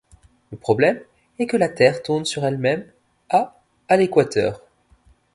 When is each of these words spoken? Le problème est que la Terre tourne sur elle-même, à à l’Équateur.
Le 0.51 0.57
problème 0.57 0.99
est 1.37 1.45
que 1.45 1.57
la 1.57 1.69
Terre 1.69 2.01
tourne 2.01 2.25
sur 2.25 2.43
elle-même, 2.43 2.87
à 3.29 3.61
à 3.87 3.97
l’Équateur. 3.97 4.59